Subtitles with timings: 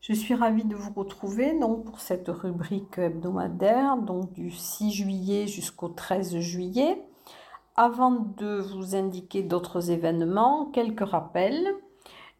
[0.00, 5.46] Je suis ravie de vous retrouver donc, pour cette rubrique hebdomadaire donc, du 6 juillet
[5.46, 7.00] jusqu'au 13 juillet.
[7.76, 11.68] Avant de vous indiquer d'autres événements, quelques rappels.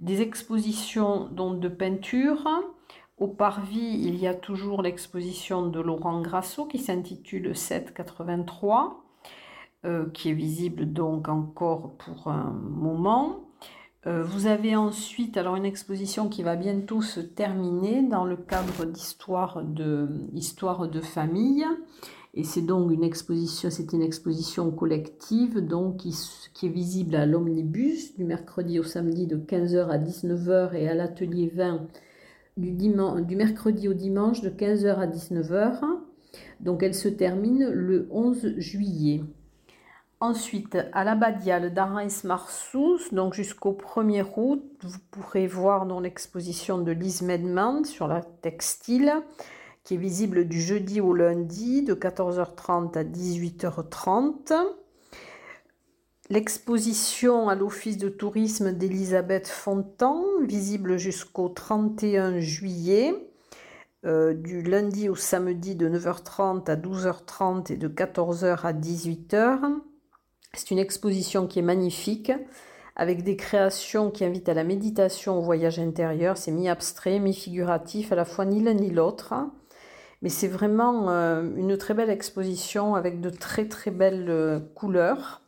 [0.01, 2.49] Des expositions donc, de peinture.
[3.17, 9.05] Au Parvis, il y a toujours l'exposition de Laurent Grasso qui s'intitule 783,
[9.85, 13.49] euh, qui est visible donc encore pour un moment.
[14.07, 18.85] Euh, vous avez ensuite alors une exposition qui va bientôt se terminer dans le cadre
[18.85, 21.65] d'histoire de, histoire de famille.
[22.35, 26.17] Et c'est donc une exposition, c'est une exposition collective donc qui,
[26.55, 30.95] qui est visible à l'omnibus du mercredi au samedi de 15h à 19h et à
[30.95, 31.89] l'atelier 20
[32.57, 35.81] du, du mercredi au dimanche de 15h à 19h.
[36.61, 39.23] Donc elle se termine le 11 juillet.
[40.23, 47.23] Ensuite, à l'abbadiale d'Arens-Marsous, donc jusqu'au 1er août, vous pourrez voir dans l'exposition de Lise
[47.23, 49.13] Medman sur la textile,
[49.83, 54.53] qui est visible du jeudi au lundi de 14h30 à 18h30.
[56.31, 63.13] L'exposition à l'Office de tourisme d'Elisabeth Fontan, visible jusqu'au 31 juillet,
[64.05, 69.83] euh, du lundi au samedi de 9h30 à 12h30 et de 14h à 18h.
[70.55, 72.31] C'est une exposition qui est magnifique,
[72.95, 76.37] avec des créations qui invitent à la méditation, au voyage intérieur.
[76.37, 79.33] C'est mi-abstrait, mi-figuratif, à la fois ni l'un ni l'autre.
[80.21, 85.41] Mais c'est vraiment euh, une très belle exposition avec de très très belles euh, couleurs.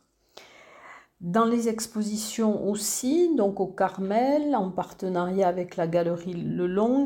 [1.21, 7.05] Dans les expositions aussi, donc au Carmel, en partenariat avec la galerie Le Long,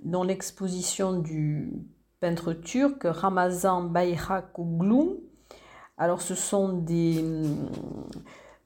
[0.00, 1.72] dans l'exposition du
[2.18, 5.27] peintre turc Ramazan Bayrakoglu,
[5.98, 7.24] alors ce sont des,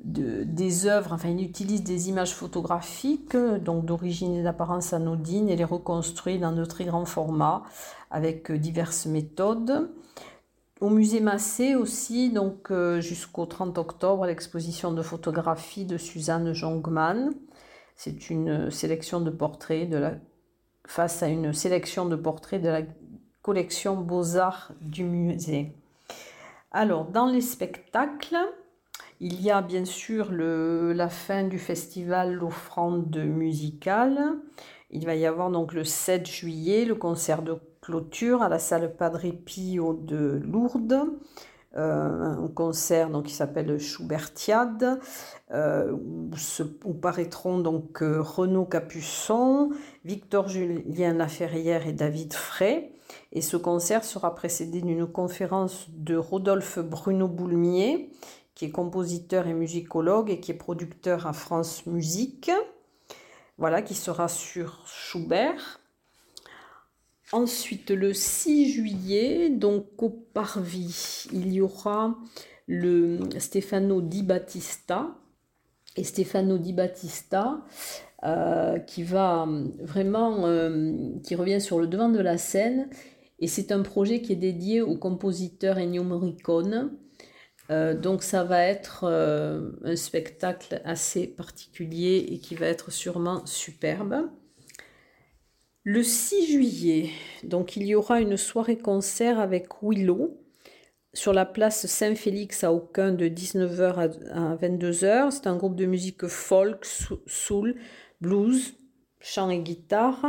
[0.01, 5.65] des œuvres, enfin il utilise des images photographiques, donc d'origine et d'apparence anodine, et les
[5.65, 7.63] reconstruit dans de très grands formats
[8.11, 9.91] avec diverses méthodes.
[10.81, 17.31] Au musée Massé aussi, donc euh, jusqu'au 30 octobre, l'exposition de photographie de Suzanne Jongman.
[17.95, 20.15] C'est une sélection de portraits de la,
[20.85, 22.83] face à une sélection de portraits de la
[23.43, 25.73] collection Beaux-Arts du musée.
[26.75, 28.39] Alors, dans les spectacles,
[29.21, 34.39] il y a bien sûr la fin du festival L'offrande musicale.
[34.91, 38.97] Il va y avoir donc le 7 juillet le concert de clôture à la salle
[38.97, 41.11] Padre Pio de Lourdes.
[41.77, 44.99] Euh, un concert qui s'appelle Schubertiade,
[45.53, 49.71] euh, où, paraîtront donc euh, Renaud Capuçon,
[50.05, 52.93] Victor Julien Laferrière et David Frey.
[53.33, 58.11] Et ce concert sera précédé d'une conférence de Rodolphe Bruno Boulmier,
[58.55, 62.51] qui est compositeur et musicologue et qui est producteur à France Musique.
[63.59, 65.81] Voilà, qui sera sur Schubert.
[67.33, 72.15] Ensuite, le 6 juillet, donc au Parvis, il y aura
[72.67, 75.15] le Stefano Di Battista.
[75.97, 77.63] Et Stefano Di Battista,
[78.25, 78.79] euh,
[79.81, 80.93] vraiment, euh,
[81.25, 82.89] qui revient sur le devant de la scène.
[83.41, 86.93] Et c'est un projet qui est dédié au compositeur Ennio Morricone.
[87.71, 94.31] Euh, donc ça va être un spectacle assez particulier et qui va être sûrement superbe.
[95.85, 97.11] Le 6 juillet,
[97.43, 100.42] donc il y aura une soirée concert avec Willow
[101.15, 105.31] sur la place Saint-Félix à Aucun de 19h à 22h.
[105.31, 106.85] C'est un groupe de musique folk,
[107.27, 107.77] soul,
[108.21, 108.75] blues,
[109.21, 110.25] chant et guitare.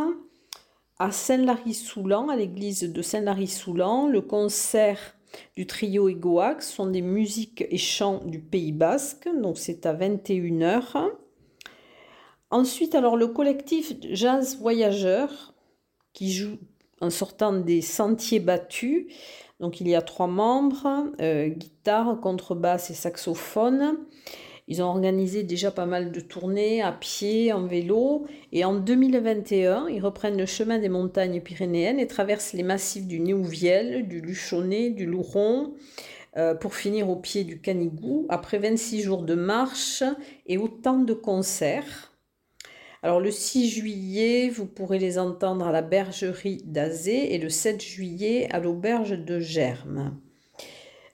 [0.99, 4.99] À Saint-Lary-Soulan, à l'église de Saint-Lary-Soulan, le concert
[5.55, 11.09] du trio Egoax sont des musiques et chants du Pays Basque, donc c'est à 21h.
[12.51, 15.55] Ensuite, alors le collectif Jazz Voyageurs
[16.13, 16.59] qui joue
[17.01, 19.07] en sortant des sentiers battus.
[19.63, 23.95] Donc il y a trois membres, euh, guitare, contrebasse et saxophone.
[24.67, 28.25] Ils ont organisé déjà pas mal de tournées à pied, en vélo.
[28.51, 33.21] Et en 2021, ils reprennent le chemin des montagnes pyrénéennes et traversent les massifs du
[33.21, 35.75] Néouviel, du Luchonnet, du Louron,
[36.35, 40.03] euh, pour finir au pied du Canigou, après 26 jours de marche
[40.45, 42.12] et autant de concerts.
[43.05, 47.83] Alors le 6 juillet, vous pourrez les entendre à la bergerie d'Azé et le 7
[47.83, 50.17] juillet à l'auberge de Germe.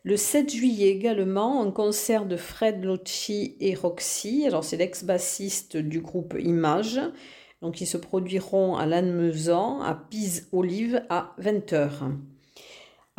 [0.04, 4.46] Le 7 juillet également, un concert de Fred Locci et Roxy.
[4.46, 7.02] Alors c'est l'ex-bassiste du groupe Image.
[7.64, 12.12] Donc ils se produiront à Lannemezan, à Pise-Olive à 20h.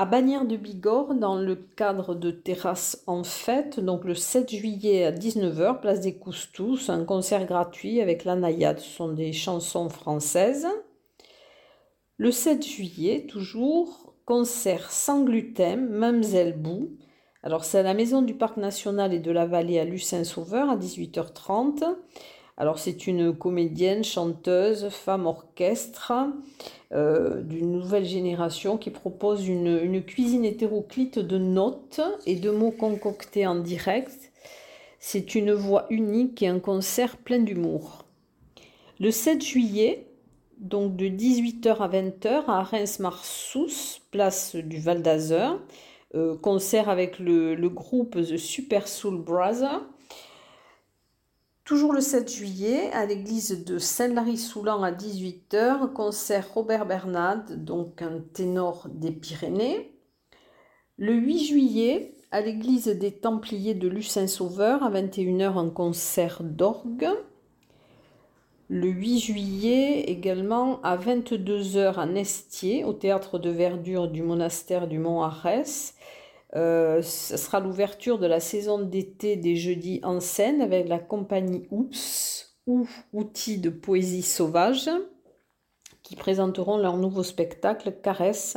[0.01, 5.05] À Bagnères de Bigorre, dans le cadre de Terrasse en fête, donc le 7 juillet
[5.05, 8.79] à 19h, place des Coustous, un concert gratuit avec la naïade.
[8.79, 10.67] Ce sont des chansons françaises.
[12.17, 16.93] Le 7 juillet, toujours, concert sans gluten, Mamselle Bou.
[17.43, 20.79] Alors, c'est à la Maison du Parc National et de la Vallée à Lucin-Sauveur à
[20.79, 21.85] 18h30.
[22.61, 26.13] Alors c'est une comédienne, chanteuse, femme orchestre
[26.93, 33.47] euh, d'une nouvelle génération qui propose une, cuisine hétéroclite de notes et de mots concoctés
[33.47, 34.31] en direct.
[34.99, 38.05] C'est une voix unique et un concert plein d'humour.
[38.99, 40.09] Le 7 juillet,
[40.59, 45.59] donc de 18h à 20h à Reims-Marsous, place du Val d'Azur,
[46.15, 49.81] euh, concert avec le, le, groupe The Super Soul Brothers
[51.71, 58.19] Toujours le 7 juillet, à l'église de Saint-Lary-Soulan à 18h, concert Robert Bernard, donc un
[58.33, 59.95] ténor des Pyrénées.
[60.97, 67.09] Le 8 juillet, à l'église des Templiers de Lucin-Sauveur, à 21h, un concert d'orgue.
[68.69, 74.99] Le 8 juillet, également, à 22h, à Nestier, au théâtre de verdure du monastère du
[74.99, 75.95] Mont-Arès.
[76.57, 81.67] Euh, ce sera l'ouverture de la saison d'été des jeudis en scène avec la compagnie
[81.71, 84.91] Oups ou Outils de poésie sauvage
[86.03, 88.57] qui présenteront leur nouveau spectacle Caresse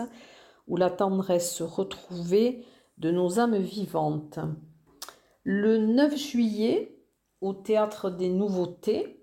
[0.68, 2.64] où la tendresse retrouvée
[2.98, 4.40] de nos âmes vivantes.
[5.44, 6.98] Le 9 juillet,
[7.42, 9.23] au théâtre des nouveautés,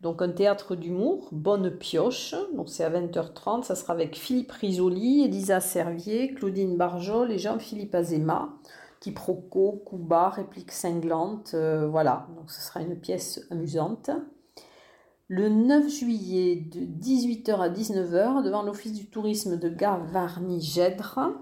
[0.00, 5.24] donc un théâtre d'humour, Bonne Pioche, donc c'est à 20h30, ça sera avec Philippe Risoli,
[5.24, 8.54] Elisa Servier, Claudine Barjol et Jean-Philippe Azema,
[9.00, 14.10] quiproquo, coup bas, réplique cinglante, euh, voilà, donc ce sera une pièce amusante.
[15.26, 21.32] Le 9 juillet de 18h à 19h, devant l'Office du tourisme de Gavarnie-Gèdre,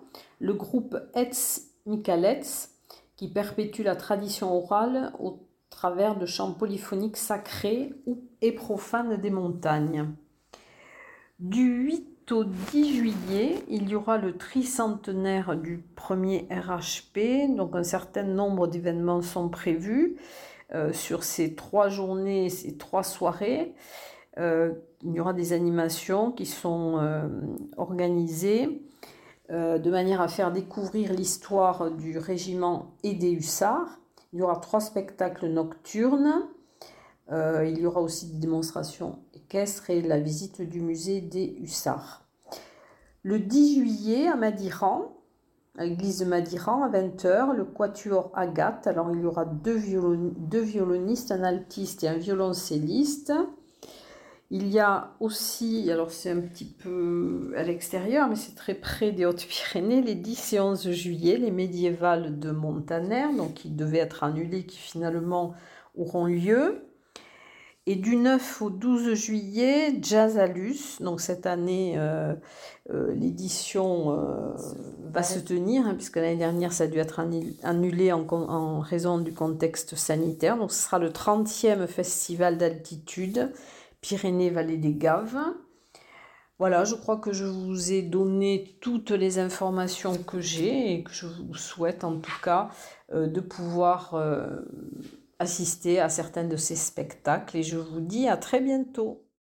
[0.41, 2.71] le groupe Etz Michalets,
[3.17, 5.46] qui perpétue la tradition orale au
[5.77, 7.93] travers de chants polyphoniques sacrés
[8.41, 10.09] et profanes des montagnes.
[11.39, 17.83] Du 8 au 10 juillet, il y aura le tricentenaire du premier RHP, donc un
[17.83, 20.17] certain nombre d'événements sont prévus
[20.75, 23.75] euh, sur ces trois journées, ces trois soirées.
[24.39, 24.73] Euh,
[25.03, 27.29] il y aura des animations qui sont euh,
[27.77, 28.83] organisées
[29.49, 34.01] de manière à faire découvrir l'histoire du régiment et des hussards
[34.37, 36.47] il y aura trois spectacles nocturnes.
[37.33, 42.27] Euh, il y aura aussi des démonstrations équestres et la visite du musée des Hussards.
[43.23, 45.17] Le 10 juillet à Madiran,
[45.79, 48.87] à l'église de Madiran, à 20h, le quatuor Agathe.
[48.87, 49.81] Alors il y aura deux,
[50.37, 53.33] deux violonistes, un altiste et un violoncelliste.
[54.51, 59.11] Il y a aussi, alors c'est un petit peu à l'extérieur, mais c'est très près
[59.11, 64.23] des Hautes-Pyrénées, les 10 et 11 juillet, les médiévales de Montaner, donc qui devaient être
[64.23, 65.55] annulées, qui finalement
[65.97, 66.83] auront lieu.
[67.89, 71.01] Et du 9 au 12 juillet, Jazzalus.
[71.01, 72.35] Donc cette année, euh,
[72.91, 74.57] euh, l'édition euh,
[75.13, 77.21] va se tenir, hein, puisque l'année dernière, ça a dû être
[77.63, 80.57] annulé en, en, raison du contexte sanitaire.
[80.57, 83.51] Donc ce sera le 30e festival d'altitude
[84.07, 85.37] Pyrénées-Vallée des Gaves.
[86.61, 91.13] Voilà, je crois que je vous ai donné toutes les informations que j'ai et que
[91.13, 92.71] je vous souhaite en tout cas
[93.13, 94.61] euh, de pouvoir euh,
[95.41, 97.57] assister à certains de ces spectacles.
[97.57, 99.26] Et je vous dis à très bientôt.